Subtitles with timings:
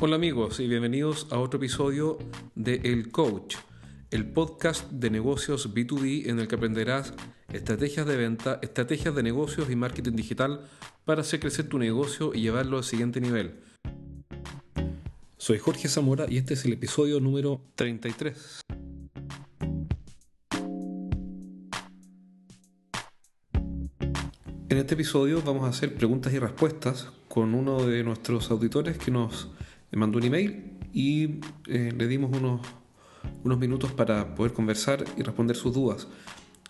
[0.00, 2.18] Hola amigos y bienvenidos a otro episodio
[2.54, 3.56] de El Coach,
[4.12, 7.14] el podcast de negocios B2B en el que aprenderás
[7.52, 10.60] estrategias de venta, estrategias de negocios y marketing digital
[11.04, 13.58] para hacer crecer tu negocio y llevarlo al siguiente nivel.
[15.36, 18.60] Soy Jorge Zamora y este es el episodio número 33.
[24.68, 29.10] En este episodio vamos a hacer preguntas y respuestas con uno de nuestros auditores que
[29.10, 29.48] nos
[29.90, 32.60] me mandó un email y eh, le dimos unos,
[33.44, 36.08] unos minutos para poder conversar y responder sus dudas.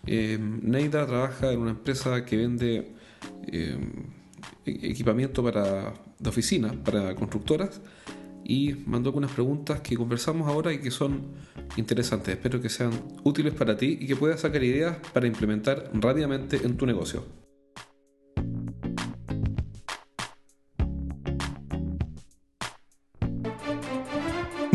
[0.05, 2.93] Eh, Neida trabaja en una empresa que vende
[3.47, 3.77] eh,
[4.65, 7.81] equipamiento para, de oficina para constructoras
[8.43, 11.33] y mandó algunas preguntas que conversamos ahora y que son
[11.77, 12.35] interesantes.
[12.35, 12.91] Espero que sean
[13.23, 17.38] útiles para ti y que puedas sacar ideas para implementar rápidamente en tu negocio.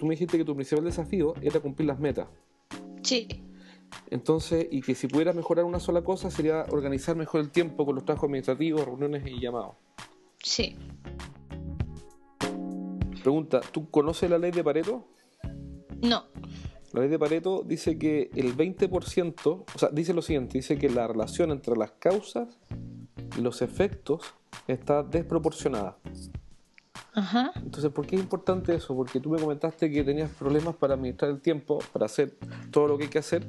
[0.00, 2.26] Tú me dijiste que tu principal desafío era cumplir las metas.
[3.02, 3.28] Sí.
[4.08, 7.96] Entonces, y que si pudieras mejorar una sola cosa sería organizar mejor el tiempo con
[7.96, 9.74] los trabajos administrativos, reuniones y llamados.
[10.42, 10.74] Sí.
[13.22, 15.06] Pregunta, ¿tú conoces la ley de Pareto?
[16.00, 16.24] No.
[16.94, 20.88] La ley de Pareto dice que el 20%, o sea, dice lo siguiente, dice que
[20.88, 22.58] la relación entre las causas
[23.36, 24.34] y los efectos
[24.66, 25.98] está desproporcionada.
[27.14, 28.94] Entonces, ¿por qué es importante eso?
[28.94, 32.34] Porque tú me comentaste que tenías problemas para administrar el tiempo, para hacer
[32.70, 33.46] todo lo que hay que hacer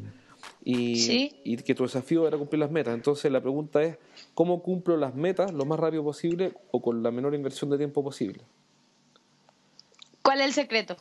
[0.63, 2.93] y, que tu desafío era cumplir las metas.
[2.93, 3.97] Entonces, la pregunta es,
[4.33, 8.03] ¿cómo cumplo las metas lo más rápido posible o con la menor inversión de tiempo
[8.03, 8.43] posible?
[10.21, 10.97] ¿Cuál es el secreto?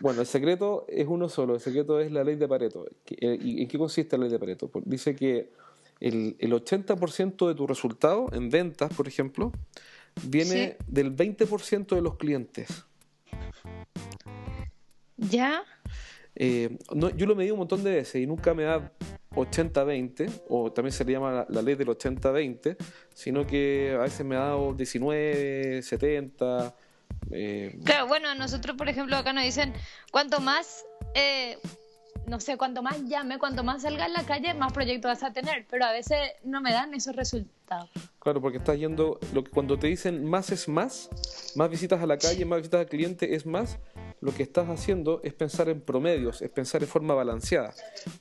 [0.00, 2.86] Bueno, el secreto es uno solo, el secreto es la ley de Pareto.
[3.06, 4.70] Eh, ¿Y en qué consiste la ley de Pareto?
[4.84, 5.50] Dice que
[6.00, 9.52] el, el 80% de tu resultado en ventas, por ejemplo,
[10.22, 12.84] viene del 20% de los clientes.
[15.16, 15.62] ¿Ya?
[16.36, 16.78] Eh,
[17.16, 18.92] yo lo medí un montón de veces y nunca me da
[19.30, 22.76] 80-20, o también se le llama la, ley del 80-20,
[23.12, 26.74] sino que a veces me ha dado 19, 70.
[27.30, 29.72] Eh, claro, bueno, nosotros, por ejemplo, acá nos dicen,
[30.10, 31.58] cuanto más eh,
[32.26, 35.32] no sé, cuanto más llame, cuanto más salga en la calle, más proyectos vas a
[35.32, 37.90] tener, pero a veces no me dan esos resultados.
[38.18, 41.10] Claro, porque estás yendo, lo que cuando te dicen más es más,
[41.54, 43.78] más visitas a la calle, más visitas al cliente es más,
[44.20, 47.74] lo que estás haciendo es pensar en promedios, es pensar en forma balanceada.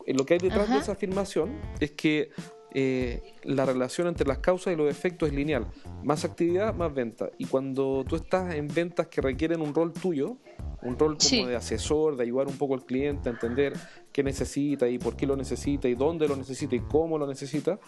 [0.05, 2.31] Eh, lo que hay detrás de esa afirmación es que
[2.75, 5.67] eh, la relación entre las causas y los efectos es lineal.
[6.03, 7.29] Más actividad, más venta.
[7.37, 10.37] Y cuando tú estás en ventas que requieren un rol tuyo,
[10.83, 13.73] un rol como de asesor, de ayudar un poco al cliente a entender
[14.11, 17.79] qué necesita y por qué lo necesita y dónde lo necesita y cómo lo necesita,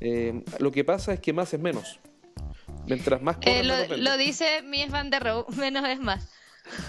[0.00, 2.00] eh, lo que pasa es que más es menos.
[2.86, 6.28] Mientras más eh, lo, dice Mies van der Rohe, menos es más.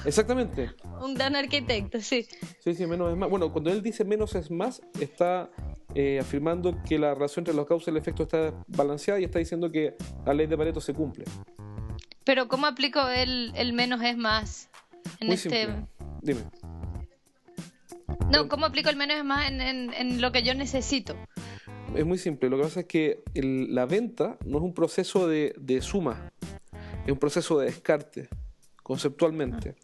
[0.06, 0.72] Exactamente.
[1.02, 2.28] Un gran arquitecto, sí.
[2.60, 3.30] Sí, sí, menos es más.
[3.30, 5.50] Bueno, cuando él dice menos es más, está
[5.96, 9.40] eh, afirmando que la relación entre los causas y el efecto está balanceada y está
[9.40, 9.96] diciendo que
[10.26, 11.26] la ley de Pareto se cumple.
[12.24, 14.71] Pero ¿cómo aplico el, el menos es más?
[15.22, 15.68] En este...
[16.22, 16.42] Dime.
[18.32, 21.16] No, ¿cómo aplico el menos es más en, lo que yo necesito?
[21.96, 22.50] Es muy simple.
[22.50, 26.32] Lo que pasa es que la venta no es un proceso de, suma,
[27.06, 28.30] es un proceso de descarte,
[28.82, 29.76] conceptualmente.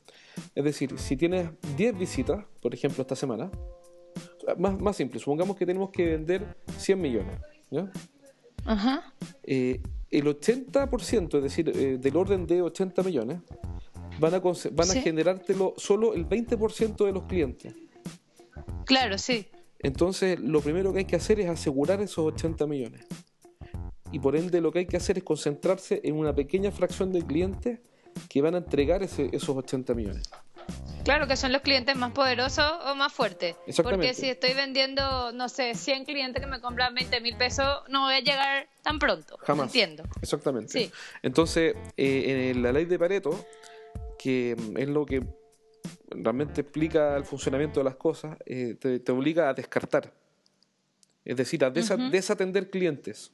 [0.55, 3.51] Es decir, si tienes 10 visitas, por ejemplo, esta semana,
[4.57, 7.39] más, más simple, supongamos que tenemos que vender 100 millones.
[7.69, 7.91] ¿ya?
[8.65, 9.13] Ajá.
[9.43, 13.39] Eh, el 80%, es decir, eh, del orden de 80 millones,
[14.19, 17.73] van a, van a generártelo solo el 20% de los clientes.
[18.85, 19.47] Claro, sí.
[19.79, 23.05] Entonces, lo primero que hay que hacer es asegurar esos 80 millones.
[24.11, 27.21] Y por ende, lo que hay que hacer es concentrarse en una pequeña fracción de
[27.25, 27.79] clientes
[28.29, 30.29] que van a entregar esos 80 millones.
[31.03, 33.55] Claro, que son los clientes más poderosos o más fuertes.
[33.81, 38.01] Porque si estoy vendiendo, no sé, 100 clientes que me compran 20 mil pesos, no
[38.01, 39.37] voy a llegar tan pronto.
[39.43, 39.67] Jamás.
[39.67, 40.03] Entiendo.
[40.21, 40.73] Exactamente.
[40.73, 40.91] Sí.
[41.21, 43.45] Entonces, eh, en la ley de Pareto,
[44.27, 45.23] que es lo que
[46.09, 50.13] realmente explica el funcionamiento de las cosas, eh, te, obliga a descartar.
[51.23, 53.31] Es decir, a desatender clientes.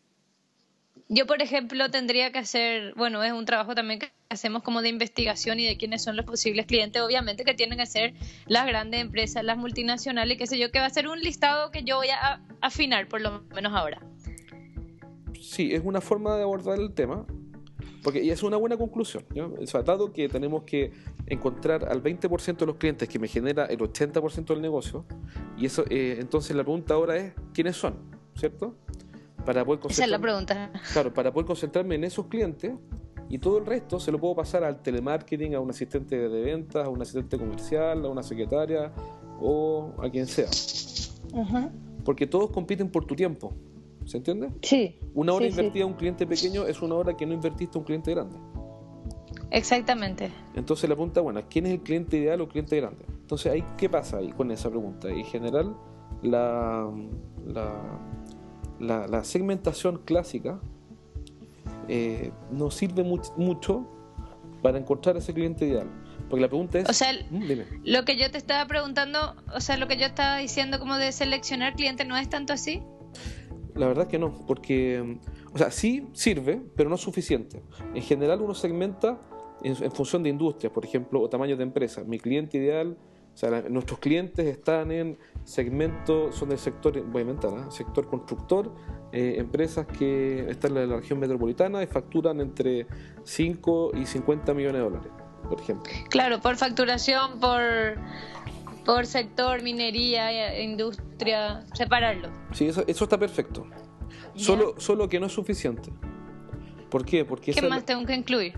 [1.10, 4.90] yo, por ejemplo, tendría que hacer, bueno, es un trabajo también que hacemos como de
[4.90, 8.14] investigación y de quiénes son los posibles clientes, obviamente que tienen que ser
[8.46, 11.82] las grandes empresas, las multinacionales, qué sé yo, que va a ser un listado que
[11.82, 14.00] yo voy a afinar, por lo menos ahora.
[15.42, 17.26] Sí, es una forma de abordar el tema,
[18.04, 19.24] porque es una buena conclusión.
[19.36, 19.54] ¿no?
[19.60, 20.92] O sea, dado que tenemos que
[21.28, 25.06] encontrar al 20% de los clientes que me genera el 80% del negocio,
[25.58, 27.96] y eso, eh, entonces la pregunta ahora es, ¿quiénes son?
[28.36, 28.76] ¿Cierto?
[29.46, 30.72] Para poder Esa es la pregunta.
[30.94, 32.74] Claro, para poder concentrarme en esos clientes
[33.30, 36.86] y todo el resto se lo puedo pasar al telemarketing, a un asistente de ventas,
[36.86, 38.92] a un asistente comercial, a una secretaria
[39.42, 40.50] o a quien sea.
[42.06, 43.54] Porque todos compiten por tu tiempo.
[44.06, 44.50] ¿Se entiende?
[44.62, 44.98] Sí.
[45.14, 47.86] Una hora invertida a un cliente pequeño es una hora que no invertiste a un
[47.86, 48.36] cliente grande.
[49.52, 50.32] Exactamente.
[50.56, 53.06] Entonces la pregunta, bueno, ¿quién es el cliente ideal o cliente grande?
[53.22, 55.10] Entonces, ahí, ¿qué pasa ahí con esa pregunta?
[55.10, 55.76] En general,
[56.22, 56.92] la,
[58.80, 60.60] la, la, segmentación clásica
[61.88, 63.88] eh, no sirve mucho
[64.62, 65.88] para encontrar ese cliente ideal.
[66.30, 66.90] Porque la pregunta es...
[66.90, 67.44] O sea, ¿Mm?
[67.86, 71.12] lo que yo te estaba preguntando, o sea, lo que yo estaba diciendo como de
[71.12, 72.82] seleccionar cliente no es tanto así.
[73.76, 75.20] La verdad que no, porque,
[75.54, 77.64] o sea, sí sirve, pero no es suficiente.
[77.94, 79.20] En general uno segmenta
[79.64, 82.04] en, función de industria, por ejemplo, o tamaño de empresa.
[82.04, 82.98] Mi cliente ideal,
[83.34, 87.72] o sea, nuestros clientes están en segmento, son del sector, voy a inventar, ¿eh?
[87.72, 88.72] sector constructor,
[89.12, 92.86] eh, empresas que están en la región metropolitana y facturan entre
[93.24, 95.12] 5 y 50 millones de dólares,
[95.50, 95.92] por ejemplo.
[96.10, 97.62] Claro, por facturación, por
[98.86, 102.30] por sector, minería, industria, separarlo.
[102.52, 103.66] Sí, eso, eso está perfecto.
[104.36, 105.92] Solo, solo que no es suficiente.
[106.90, 107.26] ¿Por qué?
[107.26, 108.54] Porque ¿Qué más tengo que incluir?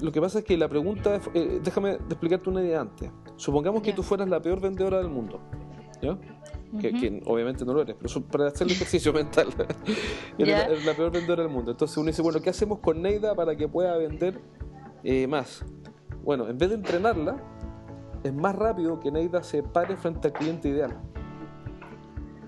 [0.00, 3.10] Lo que pasa es que la pregunta, eh, déjame explicarte una idea antes.
[3.36, 5.40] Supongamos que tú fueras la peor vendedora del mundo,
[6.02, 6.18] ¿ya?
[6.80, 9.48] que, obviamente no lo eres, pero para hacer el ejercicio mental,
[10.38, 11.70] eres, la, peor vendedora del mundo.
[11.70, 14.40] Entonces uno dice, bueno, ¿qué hacemos con Neida para que pueda vender
[15.04, 15.64] eh, más?
[16.22, 17.36] Bueno, en vez de entrenarla,
[18.26, 20.96] es más rápido que Neida se pare frente al cliente ideal.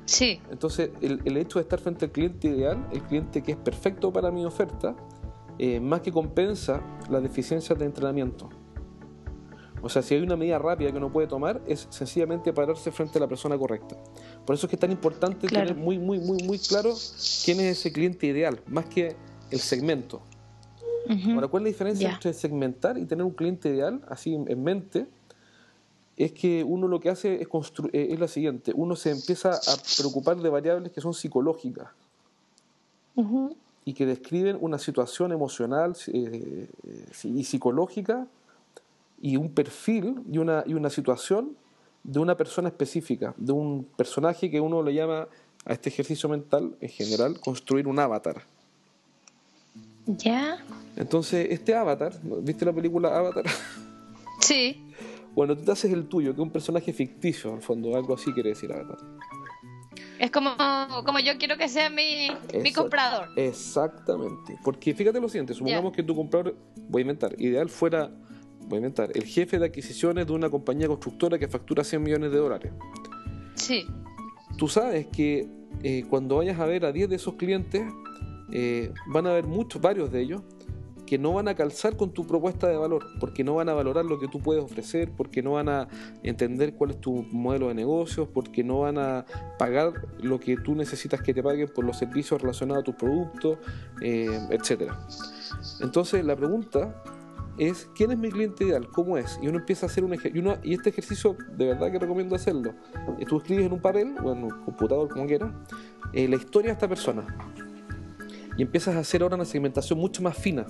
[0.04, 0.40] Sí.
[0.50, 4.30] Entonces, el, hecho de estar frente al cliente ideal, el cliente que es perfecto para
[4.30, 4.96] mi oferta,
[5.58, 6.80] eh, más que compensa
[7.10, 8.48] las deficiencias de entrenamiento.
[9.82, 13.18] O sea, si hay una medida rápida que uno puede tomar, es sencillamente pararse frente
[13.18, 13.96] a la persona correcta.
[14.44, 16.94] Por eso es que es tan importante tener muy, muy, muy, muy claro
[17.44, 19.14] quién es ese cliente ideal, más que
[19.50, 20.22] el segmento.
[21.34, 25.06] Ahora, ¿cuál es la diferencia entre segmentar y tener un cliente ideal así en mente?
[26.18, 27.48] Es que uno lo que hace es,
[27.92, 31.88] eh, es lo siguiente, uno se empieza a preocupar de variables que son psicológicas
[33.84, 36.68] y que describen una situación emocional eh,
[37.24, 38.26] y psicológica
[39.20, 41.56] y un perfil y una, y una situación
[42.04, 45.26] de una persona específica, de un personaje que uno le llama
[45.64, 48.42] a este ejercicio mental en general construir un avatar.
[50.06, 50.64] ¿Ya?
[50.96, 53.44] Entonces, este avatar, ¿viste la película Avatar?
[54.40, 54.84] Sí.
[55.38, 58.32] Bueno, tú te haces el tuyo, que es un personaje ficticio, en fondo, algo así
[58.32, 58.98] quiere decir, la verdad.
[60.18, 60.50] Es como,
[61.06, 62.28] como yo quiero que sea mi,
[62.60, 63.28] mi comprador.
[63.36, 64.58] Exactamente.
[64.64, 66.56] Porque fíjate lo siguiente, supongamos que tu comprador,
[66.88, 68.10] voy a inventar, ideal fuera,
[68.66, 72.32] voy a inventar, el jefe de adquisiciones de una compañía constructora que factura 100 millones
[72.32, 72.72] de dólares.
[73.54, 73.86] Sí.
[74.56, 75.46] Tú sabes que
[75.84, 77.84] eh, cuando vayas a ver a 10 de esos clientes,
[78.50, 80.42] eh, van a haber muchos, varios de ellos,
[81.08, 84.04] que no van a calzar con tu propuesta de valor, porque no van a valorar
[84.04, 85.88] lo que tú puedes ofrecer, porque no van a
[86.22, 89.24] entender cuál es tu modelo de negocios, porque no van a
[89.58, 93.58] pagar lo que tú necesitas que te paguen por los servicios relacionados a tus productos,
[94.02, 94.92] eh, etc.
[95.80, 97.02] Entonces la pregunta
[97.56, 98.86] es, ¿quién es mi cliente ideal?
[98.88, 99.38] ¿Cómo es?
[99.42, 102.74] Y uno empieza a hacer un ejercicio, y, este ejercicio de verdad que recomiendo hacerlo.
[103.26, 105.52] Tú escribes en un papel o en un computador, como quieras,
[106.12, 107.24] eh, la historia de esta persona.
[108.58, 110.66] Y empiezas a hacer ahora una segmentación mucho más fina.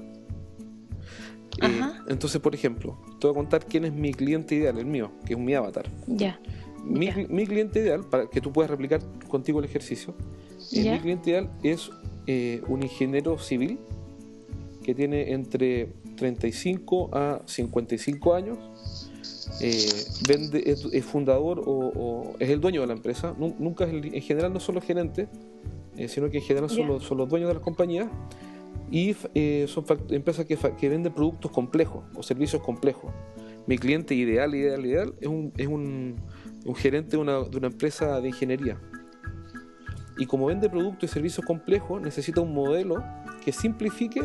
[1.62, 5.10] Eh, entonces, por ejemplo, te voy a contar quién es mi cliente ideal, el mío,
[5.24, 5.90] que es mi avatar.
[6.06, 6.38] Ya.
[6.84, 7.08] Mi,
[7.46, 10.14] cliente ideal, para que tú puedas replicar contigo el ejercicio,
[10.72, 11.90] eh, mi cliente ideal es
[12.26, 13.78] eh, un ingeniero civil
[14.84, 18.58] que tiene entre 35 a 55 años,
[20.28, 24.60] vende, es, fundador o, es el dueño de la empresa, nunca es en general no
[24.60, 25.28] son los gerentes,
[26.06, 28.08] sino que en general son, los, son los dueños de las compañías
[28.90, 33.12] y eh, son empresas que, que, venden productos complejos o servicios complejos.
[33.66, 36.16] Mi cliente ideal, ideal, ideal es un, es un,
[36.64, 38.80] un gerente de una, de una, empresa de ingeniería.
[40.16, 43.04] Y como vende productos y servicios complejos, necesita un modelo
[43.44, 44.22] que simplifique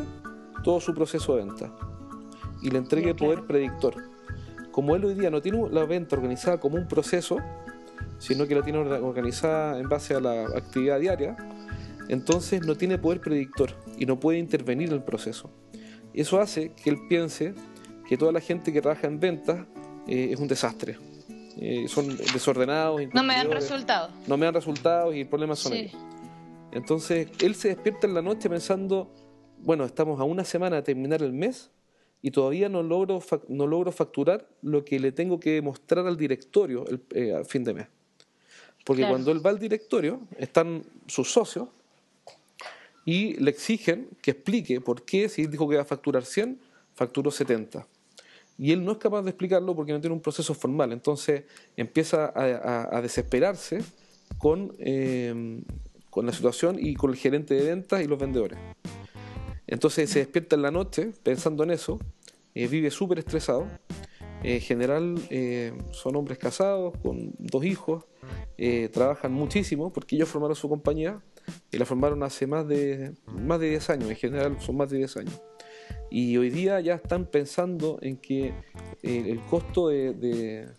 [0.64, 1.76] todo su proceso de venta
[2.62, 3.96] y le entregue poder predictor.
[4.72, 7.38] Como él hoy día no tiene la venta organizada como un proceso,
[8.18, 11.36] sino que la tiene organizada en base a la actividad diaria,
[12.10, 15.50] entonces no tiene poder predictor y no puede intervenir en el proceso.
[16.14, 17.54] Eso hace que él piense
[18.08, 19.66] que toda la gente que trabaja en ventas
[20.08, 20.98] eh, es un desastre.
[21.58, 23.02] Eh, son desordenados.
[23.14, 24.12] No me dan resultados.
[24.28, 25.94] No me dan resultados y el problema son ellos.
[26.72, 29.12] Entonces, él se despierta en la noche pensando,
[29.60, 31.70] bueno, estamos a una semana de terminar el mes
[32.22, 36.86] y todavía no logro, no logro facturar lo que le tengo que mostrar al directorio
[36.88, 37.88] el, eh, a fin de mes.
[38.84, 41.70] Porque cuando él va al directorio, están sus socios
[43.06, 46.60] y le exigen que explique por qué, si él dijo que iba a facturar 100,
[46.94, 47.88] facturó 70.
[48.58, 50.92] Y él no es capaz de explicarlo porque no tiene un proceso formal.
[50.92, 51.44] Entonces
[51.76, 53.80] empieza a, desesperarse
[54.38, 55.62] con, eh,
[56.10, 58.60] con la situación y con el gerente de ventas y los vendedores.
[59.68, 62.00] Entonces se despierta en la noche pensando en eso,
[62.54, 63.68] eh, vive súper estresado.
[64.44, 68.04] En general eh, son hombres casados con dos hijos,
[68.58, 71.22] eh, trabajan muchísimo porque ellos formaron su compañía
[71.72, 74.98] y la formaron hace más de, más de 10 años, en general son más de
[74.98, 75.42] 10 años.
[76.10, 78.54] Y hoy día ya están pensando en que
[79.02, 80.70] el costo de, de,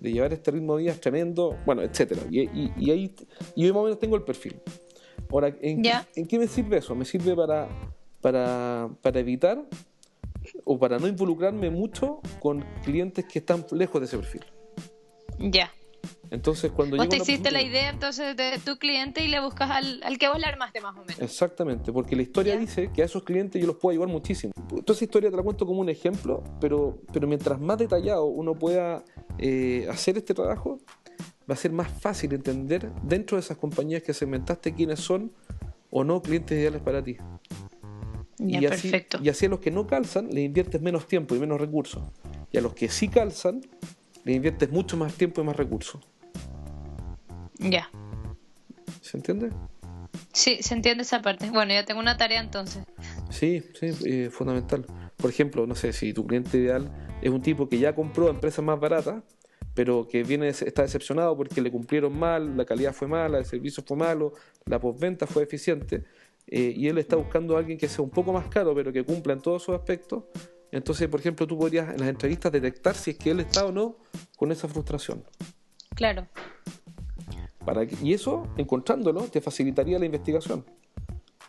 [0.00, 2.22] de, llevar este ritmo de vida es tremendo, bueno, etcétera.
[2.30, 3.14] Y, y, y ahí
[3.54, 4.56] yo más o menos tengo el perfil.
[5.30, 5.82] Ahora, ¿en,
[6.28, 6.94] qué, me sirve eso?
[6.94, 7.68] Me sirve para,
[8.20, 9.62] para, para evitar
[10.64, 14.44] o para no involucrarme mucho con clientes que están lejos de ese perfil.
[15.38, 15.72] Ya.
[16.30, 20.02] Entonces, cuando vos te hiciste la idea entonces de tu cliente y le buscas al,
[20.02, 21.20] al, que vos le armaste más o menos.
[21.20, 24.52] Exactamente, porque la historia dice que a esos clientes yo los puedo ayudar muchísimo.
[24.68, 28.54] Toda esa historia te la cuento como un ejemplo, pero, pero mientras más detallado uno
[28.54, 29.04] pueda
[29.38, 30.78] eh, hacer este trabajo,
[31.48, 35.32] va a ser más fácil entender dentro de esas compañías que segmentaste quiénes son
[35.90, 37.16] o no clientes ideales para ti.
[38.38, 38.92] y, así,
[39.22, 42.02] y así a los que no calzan le inviertes menos tiempo y menos recursos.
[42.52, 43.60] Y a los que sí calzan
[44.24, 46.00] le inviertes mucho más tiempo y más recursos.
[47.58, 47.90] Ya.
[49.00, 49.50] ¿Se entiende?
[50.32, 51.50] Sí, se entiende esa parte.
[51.50, 52.84] Bueno, ya tengo una tarea entonces.
[53.30, 54.86] Sí, sí, eh, fundamental.
[55.16, 56.90] Por ejemplo, no sé, si tu cliente ideal
[57.22, 59.22] es un tipo que ya compró empresas más baratas,
[59.74, 63.82] pero que viene está decepcionado porque le cumplieron mal, la calidad fue mala, el servicio
[63.86, 64.32] fue malo,
[64.64, 66.04] la postventa fue eficiente,
[66.46, 69.04] eh, y él está buscando a alguien que sea un poco más caro, pero que
[69.04, 70.24] cumpla en todos sus aspectos.
[70.72, 73.72] Entonces, por ejemplo, tú podrías en las entrevistas detectar si es que él está o
[73.72, 73.96] no
[74.36, 75.24] con esa frustración.
[75.94, 76.26] Claro.
[77.66, 80.64] Para y eso, encontrándolo, te facilitaría la investigación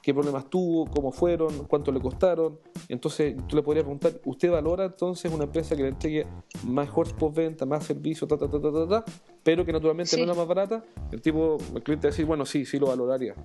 [0.08, 2.58] qué problemas tuvo, cómo fueron, cuánto le costaron.
[2.88, 6.26] Entonces tú le podrías preguntar, ¿usted valora entonces una empresa que le entregue
[6.66, 9.06] mejor postventa, más servicio, ta, ta, ta, ta, ta,
[9.44, 10.82] pero que naturalmente no es la más barata?
[11.12, 13.36] El tipo, el cliente va a decir, bueno, sí, sí lo valoraría.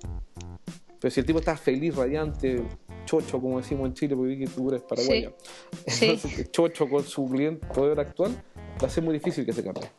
[1.00, 2.62] Pero si el tipo está feliz, radiante,
[3.06, 5.32] chocho, como decimos en Chile, porque tú eres paraguaya,
[5.84, 8.40] entonces chocho con su cliente poder actual,
[8.80, 9.90] va a ser muy difícil que se cambie.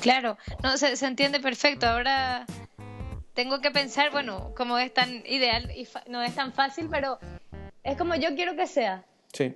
[0.00, 1.86] Claro, no, se, se entiende perfecto.
[1.86, 2.46] Ahora
[3.34, 7.18] tengo que pensar, bueno, como es tan ideal y no es tan fácil, pero
[7.82, 9.04] es como yo quiero que sea.
[9.32, 9.54] Sí.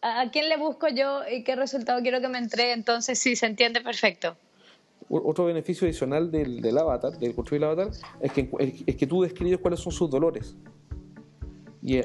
[0.00, 2.72] ¿A, quién le busco yo y qué resultado quiero que me entregue?
[2.72, 4.36] Entonces sí, se entiende perfecto.
[5.10, 7.90] Otro beneficio adicional del, del avatar, del construir el avatar,
[8.20, 8.50] es que,
[8.86, 10.54] es que tú describes cuáles son sus dolores.
[11.82, 12.00] Y,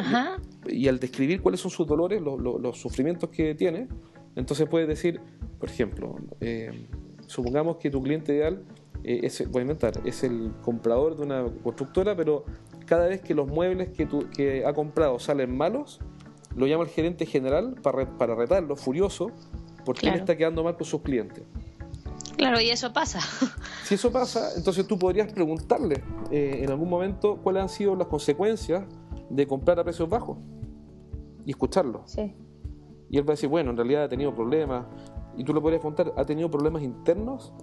[0.67, 3.87] y, al describir cuáles son sus dolores, los sufrimientos que tiene,
[4.35, 5.19] entonces puedes decir,
[5.59, 6.87] por ejemplo, eh,
[7.27, 8.63] supongamos que tu cliente ideal
[9.03, 12.45] eh, es, voy a inventar, es el comprador de una constructora, pero
[12.85, 15.99] cada vez que los muebles que, que ha comprado salen malos,
[16.55, 19.31] lo llama el gerente general para, para retarlo, furioso,
[19.85, 21.43] porque él está quedando mal con sus clientes.
[22.37, 23.19] Claro, y eso pasa.
[23.83, 28.07] Si eso pasa, entonces tú podrías preguntarle eh, en algún momento cuáles han sido las
[28.07, 28.83] consecuencias
[29.29, 30.37] de comprar a precios bajos
[31.45, 32.03] y escucharlo.
[32.05, 32.33] Sí.
[33.09, 34.85] Y él va a decir, bueno, en realidad ha tenido problemas.
[35.37, 37.53] Y tú le podrías preguntar, ¿ha tenido problemas internos?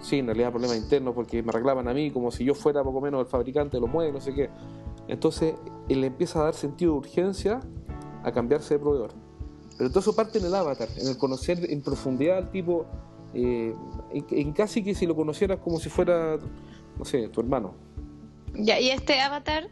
[0.00, 3.00] Sí, en realidad problemas internos porque me reclaman a mí como si yo fuera poco
[3.00, 4.50] menos el fabricante de los muebles, no sé qué.
[5.08, 5.54] Entonces
[5.88, 7.60] él empieza a dar sentido de urgencia
[8.22, 9.12] a cambiarse de proveedor.
[9.78, 12.86] Pero todo eso parte en el avatar, en el conocer en profundidad al tipo,
[13.34, 13.74] eh,
[14.30, 16.38] en, casi que si lo conocieras como si fuera,
[16.98, 17.74] no sé, tu hermano.
[18.54, 19.68] Y este avatar,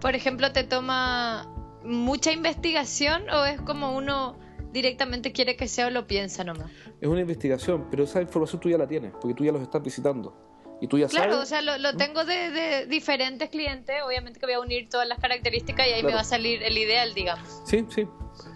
[0.00, 1.48] por ejemplo, te toma
[1.84, 4.36] mucha investigación o es como uno
[4.72, 6.70] directamente quiere que sea o lo piensa nomás.
[7.00, 9.82] Es una investigación, pero esa información tú ya la tienes, porque tú ya los estás
[9.82, 10.34] visitando.
[10.80, 11.44] Y tú ya claro, sabes.
[11.44, 15.86] o sea, lo, tengo de, diferentes clientes, obviamente que voy a unir todas las características
[15.86, 17.62] y ahí me va a salir el ideal, digamos.
[17.64, 18.08] Sí, sí,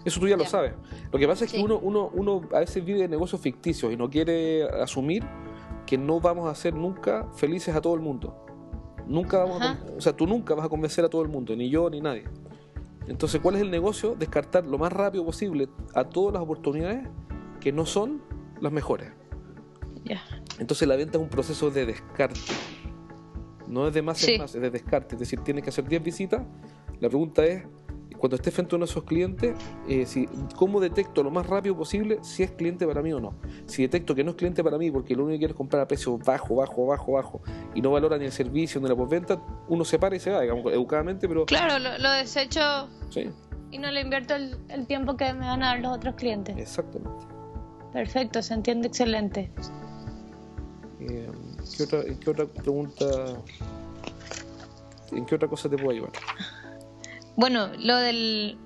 [0.03, 0.73] eso tú ya, lo sabes.
[1.09, 3.95] Lo que pasa es que uno, uno, uno a veces vive de negocios ficticios y
[3.95, 5.23] no quiere asumir
[5.85, 8.45] que no vamos a hacer nunca felices a todo el mundo.
[9.05, 11.69] Nunca vamos a, o sea, tú nunca vas a convencer a todo el mundo, ni
[11.69, 12.25] yo ni nadie.
[13.07, 14.15] Entonces, ¿cuál es el negocio?
[14.15, 17.07] Descartar lo más rápido posible a todas las oportunidades
[17.59, 18.21] que no son
[18.59, 19.11] las mejores.
[20.59, 22.39] Entonces la venta es un proceso de descarte.
[23.67, 25.15] No es de más es más, es de descarte.
[25.15, 26.43] Es decir, tienes que hacer 10 visitas.
[26.99, 27.63] La pregunta es,
[28.17, 29.55] cuando estés frente a uno de esos clientes,
[29.87, 33.35] eh, si, ¿cómo detecto lo más rápido posible si es cliente para mí o no?
[33.65, 35.81] Si detecto que no es cliente para mí porque lo único que quiere es comprar
[35.83, 37.41] a precio bajo, bajo, bajo, bajo
[37.75, 40.41] y no valora ni el servicio ni la postventa, uno se para y se va,
[40.41, 41.45] digamos, educadamente, pero...
[41.45, 43.29] Claro, lo, desecho sí.
[43.71, 46.57] y no le invierto el, tiempo que me van a dar los otros clientes.
[46.57, 47.25] Exactamente.
[47.93, 49.51] Perfecto, se entiende excelente.
[50.99, 51.29] Eh,
[51.77, 53.05] ¿qué, otra, ¿Qué otra pregunta?
[55.11, 56.11] ¿En qué otra cosa te puedo ayudar?
[57.37, 58.57] Bueno, lo del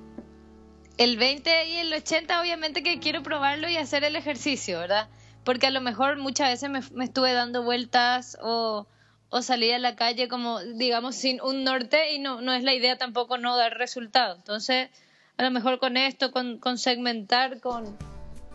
[0.97, 5.09] el 20 y el 80 obviamente que quiero probarlo y hacer el ejercicio, ¿verdad?
[5.43, 8.87] Porque a lo mejor muchas veces me, estuve dando vueltas o,
[9.29, 12.73] o, salí a la calle como, digamos, sin un norte y no, no es la
[12.73, 14.37] idea tampoco no dar resultado.
[14.37, 14.89] Entonces,
[15.35, 17.97] a lo mejor con esto, con, con segmentar, con,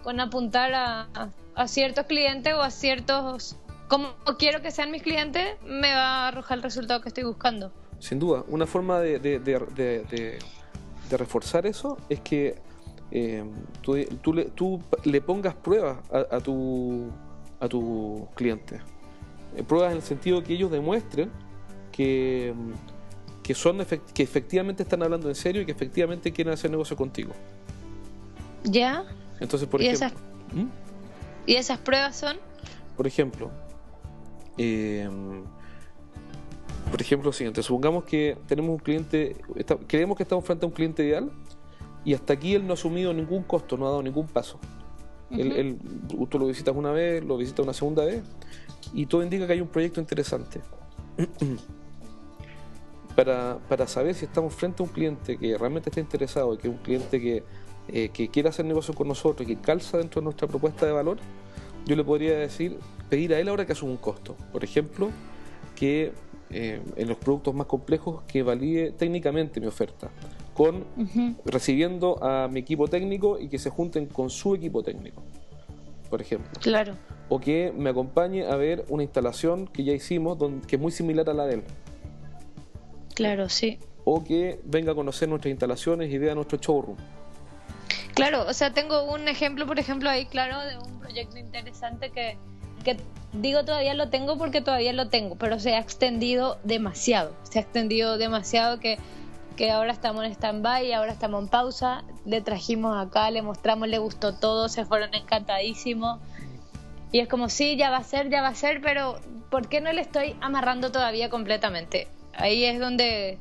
[0.02, 1.08] con apuntar a,
[1.54, 3.56] a, ciertos clientes o a ciertos,
[3.87, 7.70] como quiero que sean mis clientes, me va a arrojar el resultado que estoy buscando.
[7.98, 10.38] Sin duda, una forma de, de,
[11.10, 12.56] reforzar eso es que
[13.10, 13.44] eh,
[13.80, 17.10] tú, tú, le, tú, le, pongas pruebas a, tu,
[17.60, 18.80] a tu cliente.
[19.56, 21.30] Eh, pruebas en el sentido que ellos demuestren
[21.92, 22.54] que,
[23.42, 27.32] que, son que efectivamente están hablando en serio y que efectivamente quieren hacer negocio contigo.
[28.64, 29.04] ¿Ya?
[29.40, 30.18] Entonces, por ejemplo...
[30.52, 30.66] ¿Mm?
[31.46, 32.36] ¿Y esas pruebas son?
[32.96, 33.50] Por ejemplo,
[34.58, 35.08] eh,
[36.90, 39.37] por ejemplo, lo siguiente, supongamos que tenemos un cliente,
[39.87, 41.31] creemos que estamos frente a un cliente ideal
[42.05, 44.59] y hasta aquí él no ha asumido ningún costo, no ha dado ningún paso.
[45.31, 45.78] él,
[46.31, 48.23] tú lo visitas una vez, lo visitas una segunda vez
[48.93, 50.61] y todo indica que hay un proyecto interesante.
[53.16, 56.69] para, para, saber si estamos frente a un cliente que realmente está interesado y que
[56.69, 57.43] es un cliente que,
[57.88, 60.93] eh, que quiere hacer negocio con nosotros y que calza dentro de nuestra propuesta de
[60.93, 61.19] valor,
[61.87, 62.78] yo le podría decir,
[63.09, 64.37] pedir a él ahora que asuma un costo.
[64.52, 65.11] Por ejemplo,
[65.75, 66.12] que
[66.50, 70.11] eh, en los productos más complejos que valide técnicamente mi oferta,
[70.54, 70.85] con
[71.44, 75.22] recibiendo a mi equipo técnico y que se junten con su equipo técnico,
[76.09, 76.50] por ejemplo.
[76.61, 76.94] Claro.
[77.28, 81.28] O que me acompañe a ver una instalación que ya hicimos que es muy similar
[81.28, 81.62] a la de él.
[83.14, 83.80] Claro, sí.
[84.04, 86.96] O que venga a conocer nuestras instalaciones y vea nuestro showroom.
[88.14, 92.38] Claro, o sea, tengo un ejemplo, por ejemplo, ahí, claro, de un proyecto interesante que,
[92.87, 92.96] que
[93.33, 97.62] digo todavía lo tengo porque todavía lo tengo, pero se ha extendido demasiado, se ha
[97.62, 98.96] extendido demasiado que,
[99.57, 103.99] que ahora estamos en stand-by, ahora estamos en pausa, le trajimos acá, le mostramos, le
[103.99, 106.20] gustó todo, se fueron encantadísimos.
[107.11, 109.18] Y es como, sí, ya va a ser, ya va a ser, pero
[109.51, 112.07] ¿por qué no le estoy amarrando todavía completamente?
[112.35, 113.38] Ahí es donde...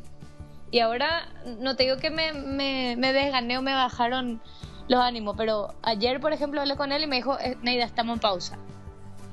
[0.72, 1.28] Y ahora,
[1.60, 4.42] no te digo que me, me, me desgané o me bajaron
[4.88, 8.16] los ánimos, pero ayer, por ejemplo, hablé con él y me dijo, eh, Neida, estamos
[8.16, 8.58] en pausa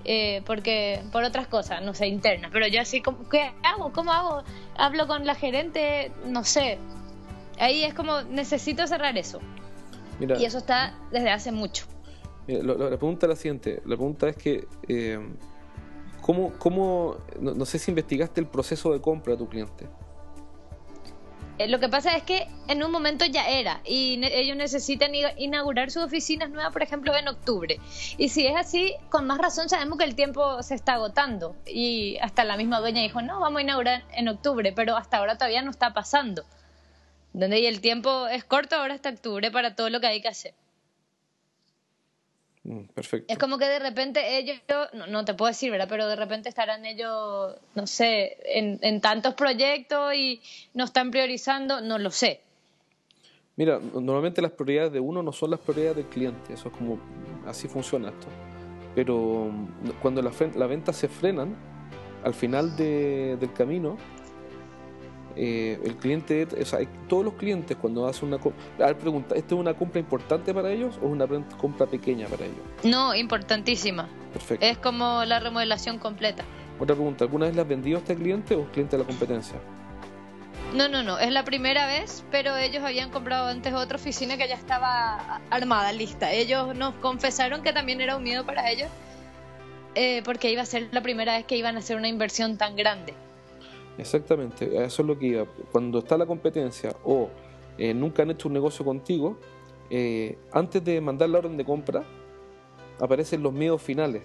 [0.04, 2.50] eh, porque por otras cosas, no sé, internas.
[2.52, 3.92] Pero yo así, como, ¿qué hago?
[3.92, 4.42] ¿Cómo hago?
[4.76, 6.78] Hablo con la gerente, no sé.
[7.58, 9.40] Ahí es como, necesito cerrar eso.
[10.20, 11.86] y eso está desde hace mucho.
[12.46, 13.82] la pregunta es la siguiente.
[13.84, 15.18] La pregunta es que, eh,
[16.20, 19.86] ¿cómo, cómo no, no sé si investigaste el proceso de compra de tu cliente?
[21.62, 25.90] Eh, lo que pasa es que en un momento ya era y ellos necesitan inaugurar
[25.90, 27.78] sus oficinas nuevas, por ejemplo, en octubre.
[28.18, 31.54] Y si es así, con más razón sabemos que el tiempo se está agotando.
[31.66, 35.36] Y hasta la misma dueña dijo, no, vamos a inaugurar en octubre, pero hasta ahora
[35.36, 36.44] todavía no está pasando.
[37.32, 40.28] Donde y el tiempo es corto ahora hasta octubre para todo lo que hay que
[40.28, 40.54] hacer.
[42.64, 43.32] Mm, perfecto.
[43.32, 44.56] Es como que de repente ellos,
[45.08, 45.88] no, te puedo decir, ¿verdad?
[45.88, 50.40] Pero de repente estarán ellos, no sé, en, tantos proyectos y
[50.74, 52.40] no están priorizando, no lo sé.
[53.56, 56.98] Mira, normalmente las prioridades de uno no son las prioridades del cliente, eso es como,
[57.46, 58.28] así funciona esto.
[58.94, 61.56] Pero mm, cuando las la ventas se frenan,
[62.24, 63.98] al final del camino,
[65.36, 69.60] eh, el cliente, o sea, todos los clientes cuando hacen una compra, pregunta, ¿esto es
[69.60, 71.26] una compra importante para ellos o es una
[71.58, 72.60] compra pequeña para ellos?
[72.84, 74.08] No, importantísima.
[74.32, 74.64] Perfecto.
[74.64, 76.44] Es como la remodelación completa.
[76.78, 79.06] Otra pregunta, ¿alguna vez le has vendido a este cliente o es cliente de la
[79.08, 79.56] competencia?
[80.74, 84.48] No, no, no, es la primera vez, pero ellos habían comprado antes otra oficina que
[84.48, 86.32] ya estaba armada, lista.
[86.32, 88.88] Ellos nos confesaron que también era un miedo para ellos,
[89.94, 92.74] eh, porque iba a ser la primera vez que iban a hacer una inversión tan
[92.74, 93.12] grande.
[93.98, 95.44] Exactamente, eso es lo que iba.
[95.70, 97.28] Cuando está la competencia o
[97.78, 99.36] eh, nunca han hecho un negocio contigo,
[99.90, 102.02] eh, antes de mandar la orden de compra,
[103.00, 104.22] aparecen los miedos finales,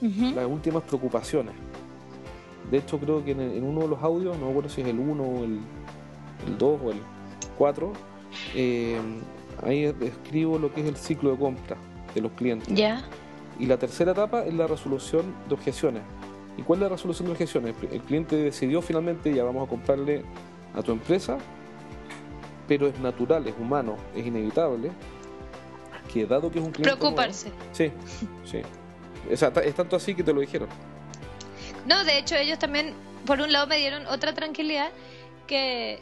[0.00, 1.54] las últimas preocupaciones.
[2.70, 4.98] De hecho, creo que en, uno de los audios, no me acuerdo si es el
[4.98, 5.60] 1 o el,
[6.58, 6.98] 2 o el
[7.56, 7.92] 4,
[8.54, 8.98] eh,
[9.62, 11.76] ahí escribo lo que es el ciclo de compra
[12.14, 12.74] de los clientes.
[12.74, 13.04] Ya.
[13.58, 16.02] Y la tercera etapa es la resolución de objeciones
[16.56, 17.66] ¿Y cuál es la resolución de objeción?
[17.66, 20.22] El, el cliente decidió finalmente, ya vamos a comprarle
[20.74, 21.38] a tu empresa,
[22.68, 24.90] pero es natural, es humano, es inevitable,
[26.12, 26.96] que dado que es un cliente...
[26.96, 27.48] Preocuparse.
[27.50, 27.92] nuevo- sí,
[28.44, 28.62] sí.
[29.32, 30.68] O sea, es tanto así que te lo dijeron.
[31.86, 32.94] No, de hecho ellos también,
[33.26, 34.90] por un lado, me dieron otra tranquilidad
[35.46, 35.98] que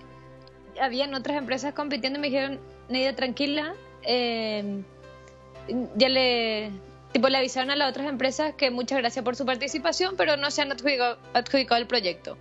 [0.80, 4.82] habían otras empresas compitiendo y me dijeron, Neida, tranquila, eh,
[5.96, 6.70] ya le,
[7.12, 10.51] tipo, le avisaron a las otras empresas que muchas gracias por su participación, pero no
[10.51, 12.37] se han adjudicado, adjudicado el proyecto.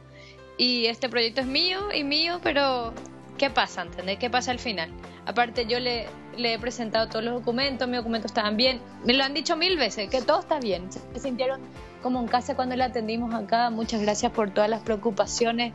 [0.58, 2.94] Y este proyecto es mío y mío, pero
[3.38, 3.82] ¿qué pasa?
[3.82, 4.20] ¿Entendés?
[4.20, 4.92] ¿Qué pasa al final?
[5.26, 6.08] Aparte, yo le,
[6.38, 8.80] le he presentado todos los documentos, mis documentos estaban bien.
[9.06, 10.92] Me lo han dicho mil veces, que todo está bien.
[10.92, 11.62] Se sintieron
[12.02, 13.70] como en casa cuando le atendimos acá.
[13.70, 15.74] Muchas gracias por todas las preocupaciones.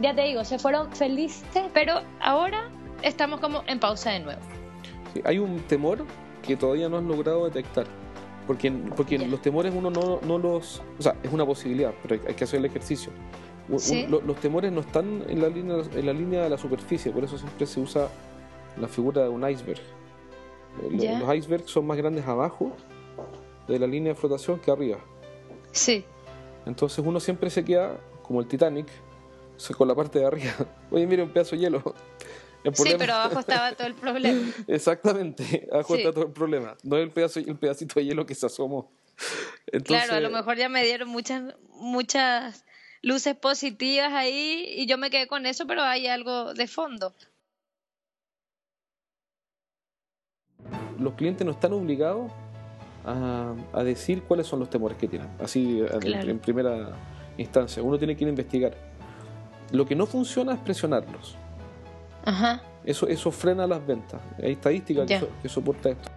[0.00, 2.70] Ya te digo, se fueron felices, pero ahora
[3.02, 4.40] estamos como en pausa de nuevo.
[5.14, 6.04] Sí, hay un temor
[6.42, 7.86] que todavía no has logrado detectar.
[8.48, 10.82] Porque, porque los temores uno no, no los...
[10.98, 13.12] O sea, es una posibilidad, pero hay, hay que hacer el ejercicio.
[13.68, 17.12] Un- lo- los temores no están en la, línea, en la línea de la superficie,
[17.12, 18.08] por eso siempre se usa
[18.80, 19.78] la figura de un iceberg.
[20.82, 21.18] Eh.
[21.20, 22.72] Los icebergs son más grandes abajo
[23.68, 24.98] de la línea de flotación que arriba.
[25.70, 26.04] Sí,
[26.64, 28.86] Entonces uno siempre se queda, como el Titanic,
[29.76, 30.52] con la parte de arriba.
[30.90, 31.82] Oye, mire, un pedazo de hielo.
[32.74, 34.40] Sí, pero abajo estaba todo el problema.
[34.66, 36.00] Exactamente, abajo Sí.
[36.02, 36.76] está todo el problema.
[36.82, 38.90] No es el, pedazo, el pedacito de hielo que se asomó.
[39.66, 42.64] Entonces, Claro, a lo mejor ya me dieron muchas, muchas
[43.02, 47.14] luces positivas ahí y yo me quedé con eso, pero hay algo de fondo.
[50.98, 52.32] los clientes no están obligados
[53.04, 55.28] a, a decir cuáles son los temores que tienen.
[55.40, 56.90] Así, en- en primera
[57.36, 57.80] instancia.
[57.82, 58.74] Uno tiene que ir a investigar.
[59.70, 61.36] Lo que no funciona es presionarlos.
[62.24, 62.60] Ajá.
[62.84, 64.20] Eso, eso frena las ventas.
[64.42, 66.10] Hay estadística que, so- que soporta esto.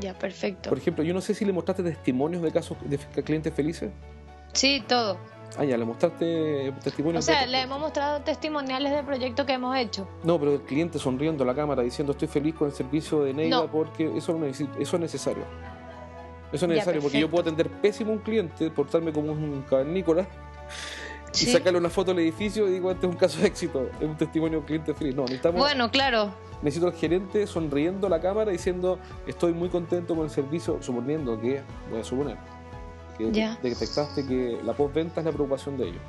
[0.00, 0.68] Ya, perfecto.
[0.68, 3.90] Por ejemplo, yo no sé si le mostraste testimonios de casos de clientes felices.
[4.52, 5.18] Sí, todo.
[5.56, 7.24] Ah, ya, le mostraste O testimonios.
[7.24, 10.08] sea, de- le hemos mostrado testimoniales del proyecto que hemos hecho.
[10.24, 13.32] No, pero el cliente sonriendo a la cámara diciendo estoy feliz con el servicio de
[13.34, 13.66] Neida No.
[13.70, 15.44] porque eso, eso es necesario.
[16.52, 19.64] Eso es Ya, necesario porque yo puedo atender pésimo a un cliente, portarme como un
[19.68, 20.26] cavernícola
[21.32, 24.06] y sacarle una foto al edificio y digo, este es un caso de éxito, es
[24.08, 25.14] un testimonio de un cliente feliz.
[25.16, 26.30] No, necesitamos, Bueno, claro.
[26.62, 31.40] necesito al gerente sonriendo a la cámara diciendo estoy muy contento con el servicio, suponiendo
[31.40, 32.36] que, voy a suponer,
[33.16, 33.30] que
[33.62, 36.02] detectaste que la postventa es la preocupación de ellos.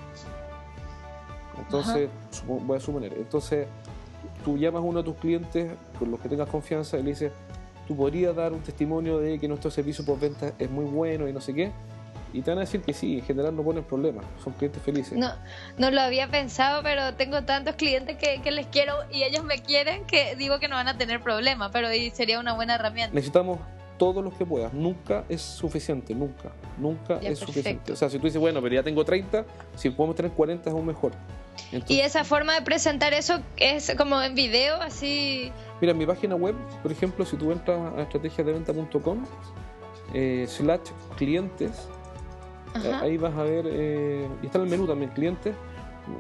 [1.58, 2.10] Entonces,
[2.46, 3.68] voy a suponer, entonces
[4.44, 7.32] tú llamas a uno de tus clientes con los que tengas confianza y le dices,
[7.88, 11.42] tú podrías dar un testimonio de que nuestro servicio postventa es muy bueno y no
[11.42, 11.72] sé qué,
[12.34, 15.18] y te van a decir que sí, en general no ponen problemas, son clientes felices.
[15.18, 15.32] No,
[15.78, 19.60] no lo había pensado, pero tengo tantos clientes que, que les quiero y ellos me
[19.60, 23.14] quieren que digo que no van a tener problemas, pero ahí sería una buena herramienta.
[23.14, 23.60] Necesitamos
[23.98, 27.46] todos los que puedas, nunca es suficiente, nunca, nunca Ya, es perfecto.
[27.48, 27.92] suficiente.
[27.94, 30.76] O sea, si tú dices, bueno, pero ya tengo 30, si podemos tener 40 es
[30.76, 31.12] aún mejor.
[31.72, 35.52] Entonces, Y esa forma de presentar eso es como en video, así.
[35.82, 39.24] Mira, en mi página web, por ejemplo, si tú entras a estrategiasdeventa.com,
[40.14, 41.88] eh, slash clientes,
[42.84, 45.56] eh, ahí vas a ver, eh, y está en el menú también, clientes,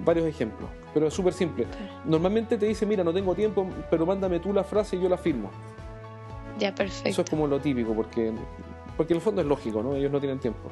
[0.04, 0.70] varios ejemplos.
[0.94, 1.68] Pero es súper simple.
[2.06, 5.18] Normalmente te dice, mira, no tengo tiempo, pero mándame tú la frase y yo la
[5.18, 5.52] firmo.
[6.60, 7.22] Ya, Eso perfecto.
[7.22, 8.32] es como lo típico, porque,
[8.98, 9.96] porque en el fondo es lógico, ¿no?
[9.96, 10.70] Ellos no tienen tiempo.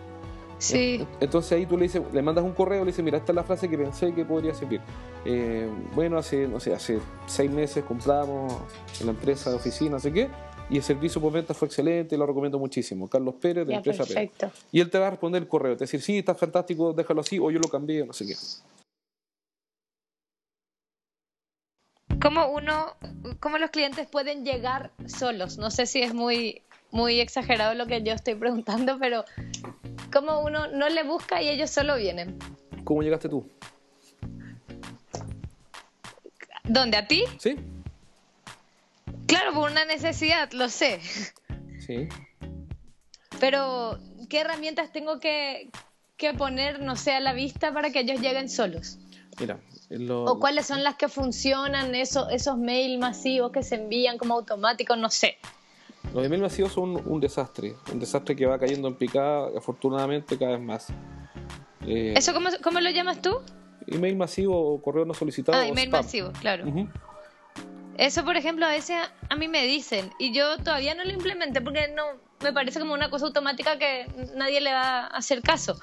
[0.60, 3.36] Sí, Entonces ahí tú le dices, le mandas un correo, le dices, mira, esta es
[3.36, 4.80] la frase que pensé que podría servir.
[5.26, 8.54] Eh, bueno, hace, no sé, hace seis meses compramos
[9.02, 10.30] en la empresa de oficina, no sé qué,
[10.70, 13.10] y el servicio por venta fue excelente, lo recomiendo muchísimo.
[13.10, 14.32] Carlos Pérez, de Empresa Pérez.
[14.32, 14.52] perfecto.
[14.72, 16.94] Y él te va a responder el correo, te va a decir, sí, está fantástico,
[16.94, 18.36] déjalo así, o yo lo cambié, no sé qué.
[22.22, 22.96] ¿Cómo uno,
[23.40, 25.58] cómo los clientes pueden llegar solos?
[25.58, 29.26] No sé si es muy, muy exagerado lo que yo estoy preguntando, pero
[30.12, 32.38] ¿cómo uno no le busca y ellos solo vienen?
[32.84, 33.50] ¿Cómo llegaste tú?
[36.64, 36.98] ¿Dónde?
[36.98, 37.24] ¿A ti?
[37.40, 37.58] ¿Sí?
[39.28, 41.02] Claro, por una necesidad, lo sé.
[41.80, 42.08] Sí.
[43.40, 44.00] Pero,
[44.30, 45.70] ¿qué herramientas tengo que,
[46.18, 49.00] que poner, no sé, a la vista para que ellos lleguen solos?
[49.40, 49.60] Mira,
[50.00, 54.34] lo- ¿O cuáles son las que funcionan, esos, esos mails masivos que se envían como
[54.36, 54.98] automáticos?
[54.98, 55.38] No sé.
[56.14, 60.38] los emails masivos son un, un desastre, un desastre que va cayendo en picada, afortunadamente,
[60.38, 60.88] cada vez más.
[61.86, 63.40] Eh, ¿Eso cómo, cómo lo llamas tú?
[63.88, 65.58] Email masivo o correo no solicitado.
[65.58, 66.02] Ah, email spam.
[66.06, 66.66] masivo, claro.
[67.98, 68.98] Eso, por ejemplo, a veces
[69.30, 72.04] a mí me dicen y yo todavía no lo implementé porque no
[72.42, 75.80] me parece como una cosa automática que nadie le va a hacer caso.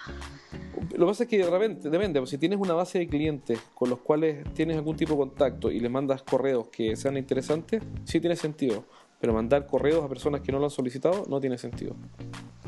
[0.93, 3.61] Lo que pasa es que de repente, depende, pues, si tienes una base de clientes
[3.75, 7.83] con los cuales tienes algún tipo de contacto y les mandas correos que sean interesantes,
[8.05, 8.85] sí tiene sentido.
[9.21, 11.95] Pero mandar correos a personas que no lo han solicitado no tiene sentido.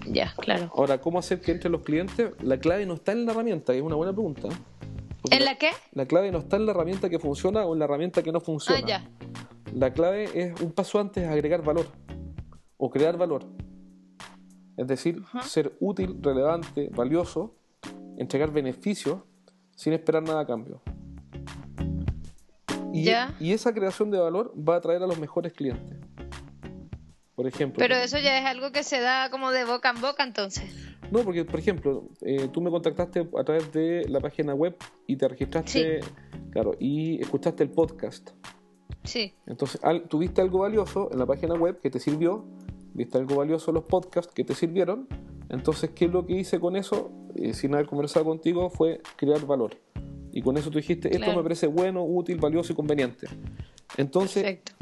[0.06, 0.70] Ya, claro.
[0.74, 2.32] Ahora, ¿cómo hacer que entren los clientes?
[2.42, 4.48] La clave no está en la herramienta, es una buena pregunta.
[5.22, 5.70] Porque ¿En la qué?
[5.92, 8.40] La clave no está en la herramienta que funciona o en la herramienta que no
[8.40, 8.80] funciona.
[8.82, 9.10] Ah, ya.
[9.74, 11.86] La clave es un paso antes agregar valor
[12.76, 13.44] o crear valor.
[14.76, 17.54] Es decir, ser útil, relevante, valioso,
[18.22, 19.20] entregar beneficios
[19.76, 20.80] sin esperar nada a cambio.
[22.92, 23.34] Y, Ya.
[23.40, 25.98] y esa creación de valor va a atraer a los mejores clientes.
[27.34, 27.78] Por ejemplo.
[27.78, 30.70] Pero eso ya es algo que se da como de boca en boca entonces.
[31.10, 35.16] No, porque, por ejemplo, eh, tú me contactaste a través de la página web y
[35.16, 36.00] te registraste,
[36.50, 38.30] claro, y escuchaste el podcast.
[39.04, 39.34] Sí.
[39.46, 42.44] Entonces, al- tuviste algo valioso en la página web que te sirvió,
[42.94, 45.08] viste algo valioso en los podcasts que te sirvieron.
[45.48, 47.12] Entonces, ¿qué es lo que hice con eso?
[47.36, 49.76] Eh, sin haber conversado contigo, fue crear valor.
[50.32, 51.36] Y con eso tú dijiste, esto Claro.
[51.38, 53.26] me parece bueno, útil, valioso y conveniente.
[53.96, 54.72] Entonces, Perfecto.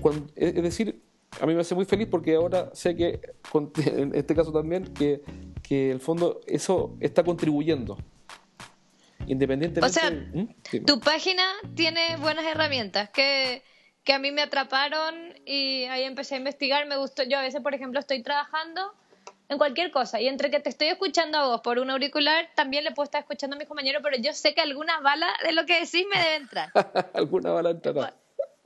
[0.00, 1.02] cuando- es es decir,
[1.40, 3.20] a mí me hace muy feliz porque ahora sé que,
[3.86, 5.22] en este caso también, que,
[5.62, 7.98] que el fondo eso está contribuyendo.
[9.26, 9.98] Independientemente.
[9.98, 10.84] O sea, ¿Mm?
[10.84, 11.42] Tu página
[11.74, 13.62] tiene buenas herramientas que,
[14.04, 15.14] que a mí me atraparon
[15.46, 16.86] y ahí empecé a investigar.
[16.88, 17.22] Me gustó.
[17.22, 18.82] Yo a veces, por ejemplo, estoy trabajando
[19.52, 22.84] en cualquier cosa y entre que te estoy escuchando a vos por un auricular, también
[22.84, 25.64] le puedo estar escuchando a mis compañeros, pero yo sé que alguna bala de lo
[25.66, 26.72] que decís me debe entrar.
[27.14, 28.14] Alguna bala entrará.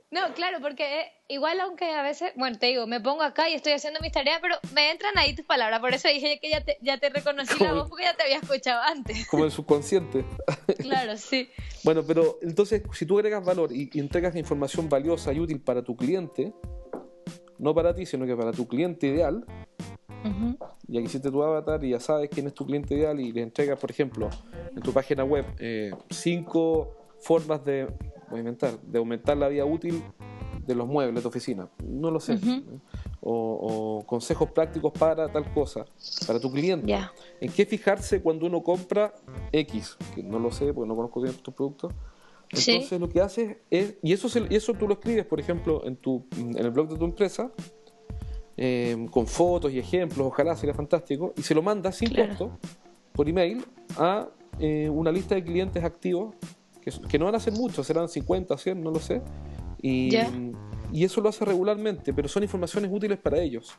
[0.09, 3.55] No, claro, porque eh, igual aunque a veces, bueno, te digo, me pongo acá y
[3.55, 5.81] estoy haciendo mis tareas, pero me entran ahí tus palabras.
[5.81, 8.37] Por eso dije que ya te, ya te reconocí la voz porque ya te había
[8.37, 9.27] escuchado antes.
[9.27, 10.23] Como el subconsciente.
[10.79, 11.49] Claro, sí.
[11.83, 15.81] Bueno, pero entonces, si tú agregas valor y, y entregas información valiosa y útil para
[15.81, 16.53] tu cliente,
[17.57, 19.45] no para ti, sino que para tu cliente ideal,
[20.25, 20.57] Ujú.
[20.87, 23.41] ya que hiciste tu avatar y ya sabes quién es tu cliente ideal y le
[23.41, 24.29] entregas, por ejemplo,
[24.75, 27.87] en tu página web, eh, cinco formas de,
[28.29, 30.01] voy a inventar, de aumentar la vida útil
[30.65, 31.69] de los muebles de oficina.
[31.83, 32.37] No lo sé.
[33.21, 35.85] O, o consejos prácticos para tal cosa,
[36.25, 36.87] para tu cliente.
[37.41, 39.13] ¿En qué fijarse cuando uno compra
[39.51, 39.97] X?
[40.13, 41.93] Que no lo sé porque no conozco bien tus productos.
[42.53, 42.71] Sí.
[42.71, 45.85] Entonces lo que haces es, y eso, se- y eso tú lo escribes, por ejemplo,
[45.85, 47.51] en, tu, en el blog de tu empresa,
[48.57, 52.29] eh, con fotos y ejemplos, ojalá sería fantástico, y se lo mandas sin Claro.
[52.29, 52.57] costo
[53.13, 53.63] por email
[53.97, 54.27] a
[54.59, 56.35] eh, una lista de clientes activos,
[56.81, 59.21] que, que no van a ser muchos, serán 50, 100, no lo sé,
[59.81, 60.15] y
[61.03, 63.75] eso lo hace regularmente, pero son informaciones útiles para ellos.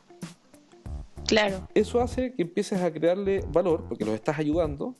[1.27, 1.67] Claro.
[1.75, 4.95] Eso hace que empieces a crearle valor, porque los estás ayudando,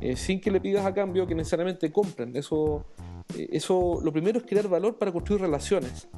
[0.00, 2.34] eh, sin que le pidas a cambio que necesariamente compren.
[2.36, 2.86] Eso,
[3.36, 6.08] eh, eso, lo primero es crear valor para construir relaciones.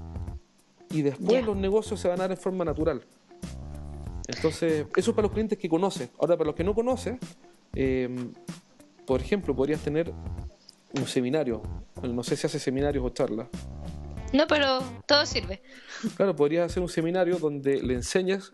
[0.94, 3.02] Y después los negocios se van a dar en forma natural.
[4.28, 6.08] Entonces, eso es para los clientes que conoces.
[6.20, 7.18] Ahora, para los que no conoces,
[7.74, 8.08] eh,
[9.04, 10.12] por ejemplo, podrías tener
[10.92, 11.62] un seminario.
[12.00, 13.48] No sé si hace seminarios o charlas.
[14.32, 15.62] No, pero todo sirve.
[16.16, 18.52] Claro, podrías hacer un seminario donde le enseñes.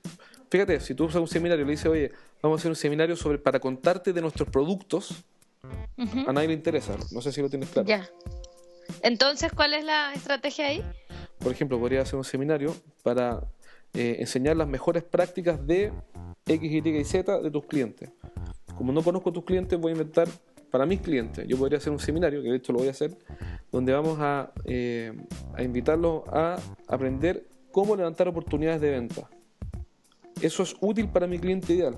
[0.50, 2.11] Fíjate, si tú usas un seminario y le dices, oye,
[2.42, 5.24] vamos a hacer un seminario sobre para contarte de nuestros productos,
[6.26, 6.96] a nadie le interesa.
[7.12, 7.87] No sé si lo tienes claro.
[7.87, 8.09] Ya.
[9.03, 10.85] Entonces, ¿cuál es la estrategia ahí?
[11.40, 13.40] Por ejemplo, podrías hacer un seminario para
[13.94, 15.92] eh, enseñar las mejores prácticas de
[16.46, 18.11] X, Y y Z de tus clientes.
[18.76, 20.29] Como no conozco tus clientes, voy a inventar
[20.70, 21.46] para mis clientes.
[21.48, 23.16] Yo podría hacer un seminario, que de hecho lo voy a hacer,
[23.72, 25.12] donde vamos a, eh,
[25.55, 29.29] a invitarlos a aprender cómo levantar oportunidades de venta.
[30.40, 31.96] Eso es útil para mi cliente ideal.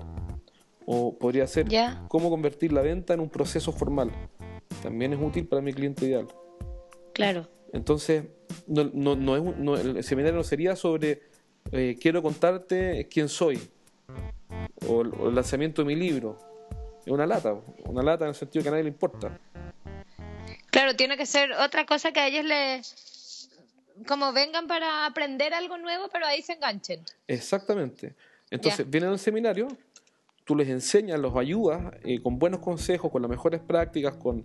[0.85, 1.67] O podría ser
[2.09, 4.11] cómo convertir la venta en un proceso formal.
[4.81, 6.27] También es útil para mi cliente ideal.
[7.13, 7.47] Claro.
[7.71, 8.25] Entonces,
[8.67, 11.21] no, no, no es no- el seminario no sería sobre
[11.71, 13.59] eh, quiero contarte quién soy
[14.87, 16.37] o, el- o el lanzamiento de mi libro.
[17.05, 17.53] Es una lata,
[17.85, 19.37] una lata en el sentido que a nadie le importa.
[20.71, 23.49] Claro, tiene que ser otra cosa que a ellos les...
[24.07, 27.01] Como vengan para aprender algo nuevo, pero ahí se enganchen.
[27.27, 28.15] Exactamente.
[28.49, 28.89] Entonces, Ya.
[28.91, 29.67] vienen al seminario,
[30.45, 34.43] tú les enseñas, los ayudas eh, con buenos consejos, con las mejores prácticas, con,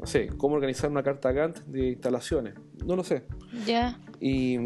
[0.00, 2.54] no sé, cómo organizar una carta Gantt de instalaciones.
[2.86, 3.24] No lo sé.
[3.66, 4.00] Ya.
[4.18, 4.56] Y,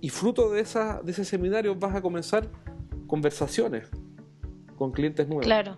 [0.00, 2.48] y fruto de, esa, de ese seminario vas a comenzar
[3.06, 3.88] conversaciones
[4.76, 5.44] con clientes nuevos.
[5.44, 5.76] Claro.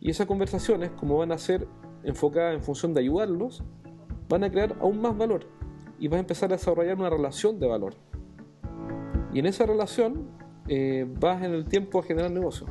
[0.00, 1.68] Y esas conversaciones, como van a ser
[2.02, 3.62] enfocadas en función de ayudarlos,
[4.28, 5.46] van a crear aún más valor
[5.98, 7.94] y vas a empezar a desarrollar una relación de valor.
[9.32, 10.28] Y en esa relación
[10.66, 12.68] eh, vas en el tiempo a generar negocios.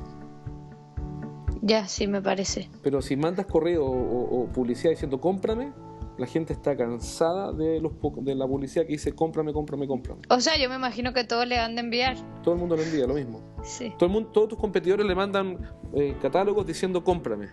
[1.67, 2.69] Ya, sí, me parece.
[2.81, 5.73] Pero si mandas correo o, o- o publicidad diciendo cómprame,
[6.17, 10.21] la gente está cansada de, los, de la publicidad que dice cómprame, cómprame, cómprame.
[10.29, 12.15] O sea, yo me imagino que todos le han de enviar.
[12.41, 13.41] Todo el mundo le envía lo mismo.
[13.63, 13.91] Sí.
[13.99, 15.59] Todo el mundo, todos tus competidores le mandan
[15.93, 17.49] eh, catálogos diciendo cómprame.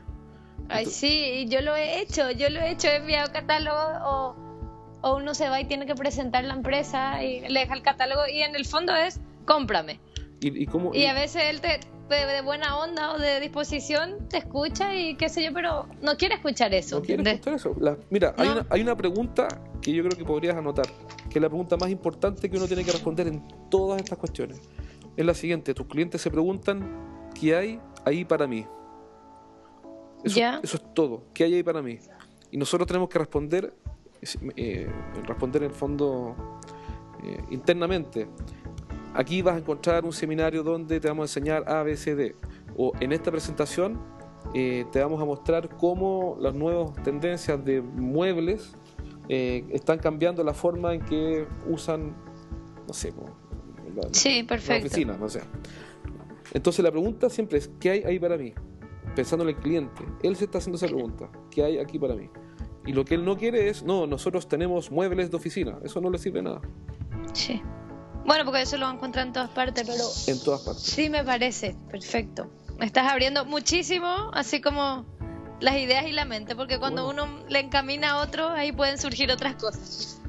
[0.68, 4.36] Ay, sí, yo lo he hecho, yo lo he hecho, he enviado catálogo o,
[5.02, 8.22] o uno se va y tiene que presentar la empresa y le deja el catálogo
[8.32, 10.00] y en el fondo es cómprame.
[10.40, 14.28] ¿Y, y cómo, Y a veces él te, de, de buena onda o de disposición
[14.28, 16.96] te escucha y qué sé yo, pero no quiere escuchar eso.
[16.96, 17.34] ¿No ¿entendés?
[17.34, 17.74] escuchar eso?
[17.80, 19.48] La- mira, hay, una, hay una pregunta
[19.80, 20.86] que yo creo que podrías anotar,
[21.30, 24.60] que es la pregunta más importante que uno tiene que responder en todas estas cuestiones.
[25.16, 28.66] Es la siguiente, tus clientes se preguntan, ¿qué hay ahí para mí?
[30.24, 30.60] Eso, Ya.
[30.62, 31.98] eso es todo, ¿qué hay ahí para mí?
[32.50, 33.74] Y nosotros tenemos que responder,
[34.56, 34.88] eh,
[35.26, 36.34] responder en el fondo
[37.22, 38.28] eh, internamente.
[39.14, 42.34] Aquí vas a encontrar un seminario donde te vamos a enseñar A, B, C, D.
[42.76, 44.00] O en esta presentación
[44.54, 48.76] eh, te vamos a mostrar cómo las nuevas tendencias de muebles
[49.28, 52.14] eh, están cambiando la forma en que usan,
[52.86, 53.24] no sé, po,
[53.94, 54.86] la, Sí, la perfecto.
[54.88, 55.40] oficina, no sé.
[56.52, 58.52] Entonces la pregunta siempre es, ¿qué hay ahí para mí?
[59.14, 60.04] Pensando en el cliente.
[60.22, 62.28] Él se está haciendo esa pregunta, ¿qué hay aquí para mí?
[62.86, 66.10] Y lo que él no quiere es, no, nosotros tenemos muebles de oficina, eso no
[66.10, 66.60] le sirve nada,
[67.32, 67.62] Sí.
[68.26, 70.82] Bueno, porque eso lo van a encontrar en todas partes, pero en todas partes.
[70.82, 72.50] sí me parece, perfecto.
[72.78, 75.04] Me estás abriendo muchísimo, así como
[75.60, 77.24] las ideas y la mente, porque cuando Bueno.
[77.24, 80.20] uno le encamina a otro, ahí pueden surgir otras cosas.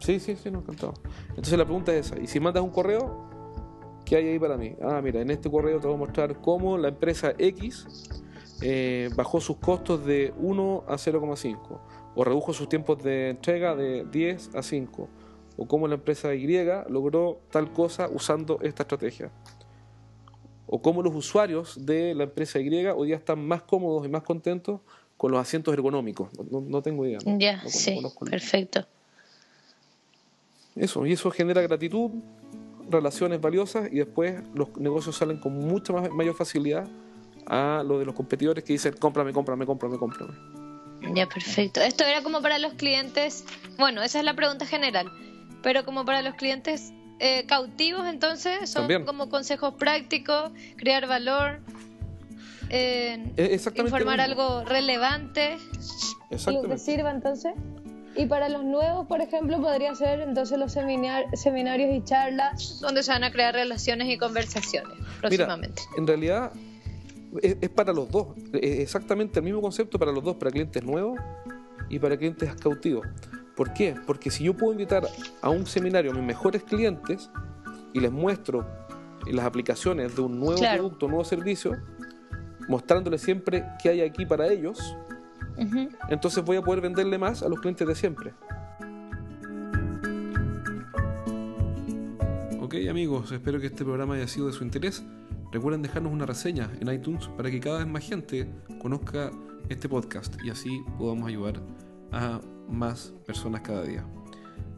[0.00, 0.94] Sí, sí, sí, nos encantaba.
[1.30, 2.18] Entonces la pregunta es esa.
[2.20, 3.28] Y si mandas un correo,
[4.04, 4.74] ¿qué hay ahí para mí?
[4.82, 7.86] Ah, mira, en este correo te voy a mostrar cómo la empresa X
[8.60, 11.80] eh, bajó sus costos de 1 a 0,5
[12.14, 15.08] o redujo sus tiempos de entrega de 10 a 5
[15.62, 16.46] o cómo la empresa Y
[16.88, 19.30] logró tal cosa usando esta estrategia.
[20.66, 24.22] O cómo los usuarios de la empresa Y hoy día están más cómodos y más
[24.22, 24.80] contentos
[25.16, 26.28] con los asientos ergonómicos.
[26.50, 27.18] No, tengo idea.
[27.24, 27.96] no- Ya, no sí,
[28.28, 28.84] perfecto.
[30.74, 32.10] eso, y eso genera gratitud,
[32.90, 36.88] relaciones valiosas y después los negocios salen con mucha más, mayor facilidad
[37.46, 40.32] a lo de los competidores que dicen cómprame, cómprame, cómprame, cómprame.
[41.14, 41.80] Ya, perfecto.
[41.80, 43.44] Esto era como para los clientes,
[43.78, 45.10] bueno, esa es la pregunta general,
[45.62, 49.04] pero como para los clientes eh, cautivos, entonces, son También.
[49.04, 51.60] como consejos prácticos, crear valor,
[52.70, 55.58] eh, exactamente informar algo relevante.
[56.46, 57.52] Lo que sirva entonces.
[58.14, 63.02] Y para los nuevos, por ejemplo, podría ser entonces los seminar- seminarios y charlas donde
[63.02, 65.82] se van a crear relaciones y conversaciones Mira, próximamente.
[65.96, 66.52] en realidad
[67.40, 70.82] es, es para los dos, es exactamente el mismo concepto para los dos, para clientes
[70.82, 71.18] nuevos
[71.88, 73.06] y para clientes cautivos.
[73.56, 73.94] ¿Por qué?
[74.06, 75.06] Porque si yo puedo invitar
[75.42, 77.30] a un seminario a mis mejores clientes
[77.92, 78.66] y les muestro
[79.26, 80.82] las aplicaciones de un nuevo Claro.
[80.82, 81.76] producto, un nuevo servicio,
[82.68, 84.96] mostrándoles siempre qué hay aquí para ellos,
[86.08, 88.32] entonces voy a poder venderle más a los clientes de siempre.
[92.60, 95.04] Ok amigos, espero que este programa haya sido de su interés.
[95.52, 98.48] Recuerden dejarnos una reseña en iTunes para que cada vez más gente
[98.80, 99.30] conozca
[99.68, 101.60] este podcast y así podamos ayudar
[102.12, 104.06] a más personas cada día.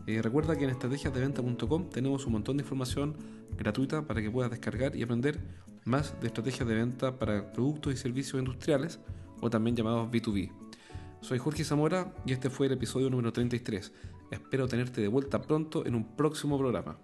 [0.07, 3.17] Eh, recuerda que en estrategiasdeventa.com tenemos un montón de información
[3.57, 5.41] gratuita para que puedas descargar y aprender
[5.85, 9.01] más de estrategias de venta para productos y servicios industriales
[9.41, 10.51] o también llamados B2B.
[11.21, 13.93] Soy Jorge Zamora y este fue el episodio número 33.
[14.31, 16.99] Espero tenerte de vuelta pronto en un próximo programa.